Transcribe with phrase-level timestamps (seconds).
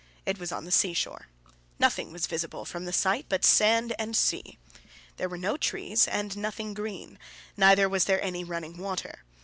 [0.25, 1.27] It was on the seashore.
[1.77, 4.57] Nothing was visible from the site but sand and sea.
[5.17, 7.19] There were no trees there and nothing green;
[7.55, 9.21] neither was there any running water.